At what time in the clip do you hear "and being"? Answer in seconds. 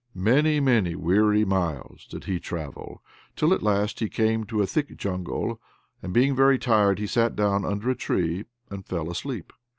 6.01-6.35